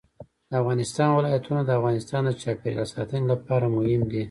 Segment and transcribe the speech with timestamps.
[0.49, 4.19] د افغانستان ولايتونه د افغانستان د چاپیریال ساتنې لپاره مهم دي.